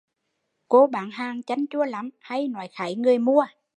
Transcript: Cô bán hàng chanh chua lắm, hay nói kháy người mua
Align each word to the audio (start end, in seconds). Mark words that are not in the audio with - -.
Cô 0.67 0.87
bán 0.87 1.11
hàng 1.11 1.43
chanh 1.43 1.67
chua 1.69 1.85
lắm, 1.85 2.09
hay 2.19 2.47
nói 2.47 2.69
kháy 2.73 2.95
người 2.95 3.19
mua 3.19 3.45